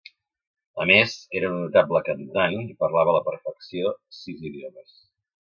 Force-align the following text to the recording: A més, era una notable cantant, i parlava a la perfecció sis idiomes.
A 0.85 0.85
més, 0.91 1.11
era 1.39 1.51
una 1.55 1.59
notable 1.65 2.01
cantant, 2.07 2.57
i 2.73 2.79
parlava 2.81 3.13
a 3.15 3.17
la 3.19 3.23
perfecció 3.29 3.95
sis 4.23 4.43
idiomes. 4.53 4.99